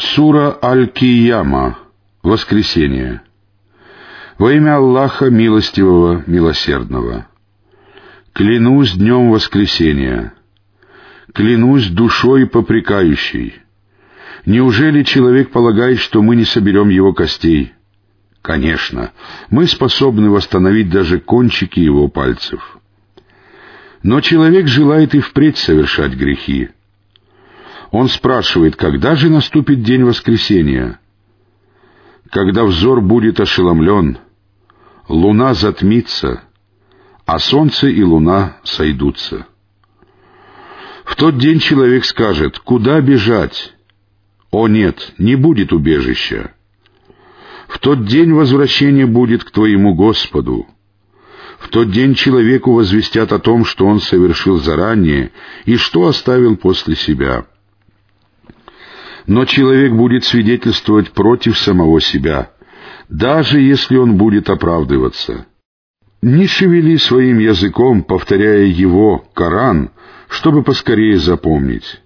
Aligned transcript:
Сура 0.00 0.58
Аль-Кияма. 0.62 1.78
Воскресение. 2.22 3.20
Во 4.38 4.50
имя 4.50 4.76
Аллаха 4.76 5.26
Милостивого, 5.28 6.24
Милосердного. 6.26 7.26
Клянусь 8.32 8.94
днем 8.94 9.30
воскресения. 9.30 10.32
Клянусь 11.34 11.88
душой 11.88 12.46
попрекающей. 12.46 13.56
Неужели 14.46 15.02
человек 15.02 15.50
полагает, 15.50 15.98
что 15.98 16.22
мы 16.22 16.34
не 16.34 16.44
соберем 16.44 16.88
его 16.88 17.12
костей? 17.12 17.74
Конечно, 18.40 19.12
мы 19.50 19.66
способны 19.66 20.30
восстановить 20.30 20.88
даже 20.88 21.20
кончики 21.20 21.78
его 21.78 22.08
пальцев. 22.08 22.78
Но 24.02 24.22
человек 24.22 24.66
желает 24.66 25.14
и 25.14 25.20
впредь 25.20 25.58
совершать 25.58 26.14
грехи. 26.14 26.70
Он 27.90 28.08
спрашивает, 28.08 28.76
когда 28.76 29.16
же 29.16 29.28
наступит 29.28 29.82
день 29.82 30.04
воскресения? 30.04 31.00
Когда 32.30 32.64
взор 32.64 33.00
будет 33.00 33.40
ошеломлен, 33.40 34.18
луна 35.08 35.54
затмится, 35.54 36.44
а 37.26 37.38
солнце 37.40 37.88
и 37.88 38.02
луна 38.02 38.58
сойдутся. 38.62 39.46
В 41.04 41.16
тот 41.16 41.38
день 41.38 41.58
человек 41.58 42.04
скажет, 42.04 42.60
куда 42.60 43.00
бежать? 43.00 43.74
О 44.52 44.68
нет, 44.68 45.12
не 45.18 45.34
будет 45.34 45.72
убежища. 45.72 46.52
В 47.66 47.78
тот 47.80 48.04
день 48.04 48.32
возвращение 48.32 49.06
будет 49.06 49.42
к 49.42 49.50
твоему 49.50 49.94
Господу. 49.94 50.66
В 51.58 51.68
тот 51.68 51.90
день 51.90 52.14
человеку 52.14 52.72
возвестят 52.72 53.32
о 53.32 53.40
том, 53.40 53.64
что 53.64 53.86
он 53.86 54.00
совершил 54.00 54.58
заранее 54.58 55.32
и 55.64 55.76
что 55.76 56.06
оставил 56.06 56.56
после 56.56 56.94
себя. 56.94 57.46
Но 59.30 59.44
человек 59.44 59.92
будет 59.92 60.24
свидетельствовать 60.24 61.12
против 61.12 61.56
самого 61.56 62.00
себя, 62.00 62.50
даже 63.08 63.60
если 63.60 63.96
он 63.96 64.16
будет 64.16 64.50
оправдываться. 64.50 65.46
Не 66.20 66.48
шевели 66.48 66.96
своим 66.96 67.38
языком, 67.38 68.02
повторяя 68.02 68.64
его, 68.64 69.24
Коран, 69.32 69.92
чтобы 70.28 70.64
поскорее 70.64 71.16
запомнить. 71.18 72.02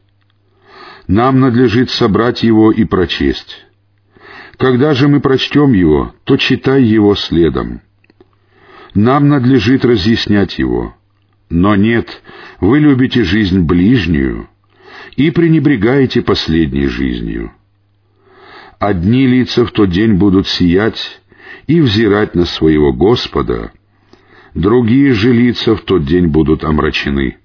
Нам 1.06 1.40
надлежит 1.40 1.88
собрать 1.88 2.42
его 2.42 2.70
и 2.70 2.84
прочесть. 2.84 3.68
Когда 4.58 4.92
же 4.92 5.08
мы 5.08 5.20
прочтем 5.20 5.72
его, 5.72 6.14
то 6.24 6.36
читай 6.36 6.82
его 6.82 7.14
следом. 7.14 7.80
Нам 8.92 9.28
надлежит 9.30 9.86
разъяснять 9.86 10.58
его. 10.58 10.94
Но 11.48 11.74
нет, 11.74 12.20
вы 12.60 12.80
любите 12.80 13.24
жизнь 13.24 13.60
ближнюю 13.60 14.50
и 15.16 15.30
пренебрегаете 15.30 16.22
последней 16.22 16.86
жизнью. 16.86 17.52
Одни 18.78 19.26
лица 19.26 19.64
в 19.64 19.70
тот 19.70 19.90
день 19.90 20.14
будут 20.14 20.46
сиять 20.48 21.20
и 21.66 21.80
взирать 21.80 22.34
на 22.34 22.44
своего 22.44 22.92
Господа, 22.92 23.72
другие 24.54 25.12
же 25.12 25.32
лица 25.32 25.74
в 25.76 25.82
тот 25.82 26.04
день 26.04 26.26
будут 26.26 26.64
омрачены. 26.64 27.38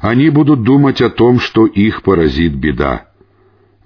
Они 0.00 0.30
будут 0.30 0.62
думать 0.64 1.00
о 1.00 1.10
том, 1.10 1.38
что 1.38 1.66
их 1.66 2.02
поразит 2.02 2.54
беда. 2.54 3.08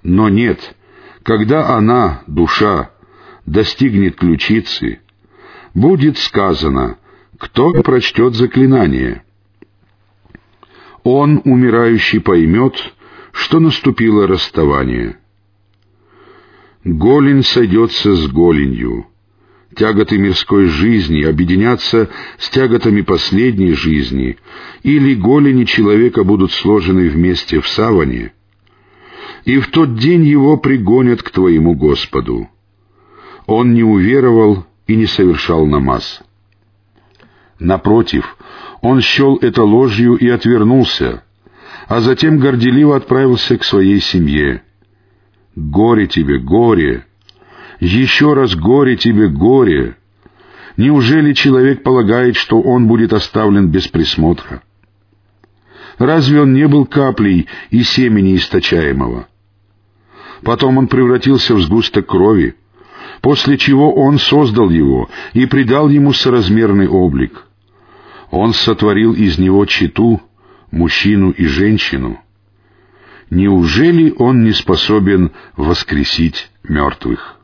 Но 0.01 0.29
нет, 0.29 0.75
когда 1.21 1.75
она, 1.75 2.23
душа, 2.25 2.91
достигнет 3.45 4.15
ключицы, 4.15 5.01
будет 5.73 6.17
сказано, 6.17 6.97
кто 7.37 7.71
прочтет 7.83 8.33
заклинание. 8.33 9.23
Он, 11.09 11.41
умирающий, 11.45 12.19
поймет, 12.19 12.75
что 13.31 13.61
наступило 13.61 14.27
расставание. 14.27 15.17
Голень 16.83 17.43
сойдется 17.43 18.13
с 18.13 18.27
голенью. 18.27 19.07
Тяготы 19.73 20.17
мирской 20.17 20.65
жизни 20.65 21.23
объединятся 21.23 22.09
с 22.37 22.49
тяготами 22.49 22.99
последней 23.03 23.71
жизни, 23.71 24.37
или 24.83 25.15
голени 25.15 25.63
человека 25.63 26.25
будут 26.25 26.51
сложены 26.51 27.07
вместе 27.07 27.61
в 27.61 27.69
саване, 27.69 28.33
и 29.45 29.59
в 29.59 29.67
тот 29.67 29.95
день 29.95 30.25
его 30.25 30.57
пригонят 30.57 31.23
к 31.23 31.29
твоему 31.29 31.73
Господу. 31.73 32.49
Он 33.45 33.73
не 33.73 33.83
уверовал 33.83 34.65
и 34.87 34.97
не 34.97 35.05
совершал 35.05 35.65
намаз. 35.67 36.21
Напротив, 37.59 38.35
он 38.81 39.01
счел 39.01 39.37
это 39.37 39.63
ложью 39.63 40.15
и 40.15 40.27
отвернулся, 40.29 41.23
а 41.87 42.01
затем 42.01 42.39
горделиво 42.39 42.95
отправился 42.95 43.57
к 43.57 43.63
своей 43.63 43.99
семье. 43.99 44.61
«Горе 45.55 46.07
тебе, 46.07 46.37
горе! 46.37 47.05
Еще 47.79 48.33
раз 48.33 48.55
горе 48.55 48.95
тебе, 48.95 49.27
горе! 49.27 49.97
Неужели 50.77 51.33
человек 51.33 51.81
полагает, 51.81 52.35
что 52.35 52.61
он 52.61 52.87
будет 52.87 53.13
оставлен 53.13 53.69
без 53.69 53.87
присмотра? 53.87 54.61
Разве 55.97 56.41
он 56.41 56.53
не 56.53 56.67
был 56.67 56.85
каплей 56.85 57.47
и 57.71 57.81
семени 57.81 58.35
источаемого? 58.35 59.27
Потом 60.43 60.77
он 60.77 60.87
превратился 60.87 61.55
в 61.55 61.61
сгусток 61.61 62.05
крови, 62.05 62.55
после 63.21 63.57
чего 63.57 63.93
Он 63.95 64.19
создал 64.19 64.69
его 64.69 65.09
и 65.33 65.47
придал 65.47 65.89
ему 65.89 66.13
соразмерный 66.13 66.87
облик. 66.87 67.46
Он 68.31 68.53
сотворил 68.53 69.13
из 69.13 69.37
него 69.37 69.65
читу, 69.65 70.21
мужчину 70.71 71.31
и 71.31 71.45
женщину. 71.45 72.19
Неужели 73.29 74.13
Он 74.17 74.43
не 74.43 74.51
способен 74.51 75.31
воскресить 75.55 76.51
мертвых? 76.63 77.36